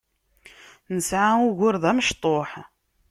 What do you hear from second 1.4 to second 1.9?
ugur d